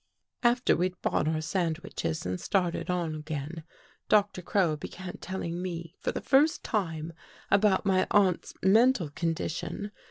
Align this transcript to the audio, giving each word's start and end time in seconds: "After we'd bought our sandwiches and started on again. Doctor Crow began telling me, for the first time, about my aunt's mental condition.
"After 0.51 0.75
we'd 0.75 0.99
bought 1.03 1.27
our 1.27 1.41
sandwiches 1.41 2.25
and 2.25 2.41
started 2.41 2.89
on 2.89 3.13
again. 3.13 3.61
Doctor 4.09 4.41
Crow 4.41 4.75
began 4.75 5.17
telling 5.19 5.61
me, 5.61 5.93
for 5.99 6.11
the 6.11 6.21
first 6.21 6.63
time, 6.63 7.13
about 7.51 7.85
my 7.85 8.07
aunt's 8.09 8.55
mental 8.63 9.09
condition. 9.11 9.91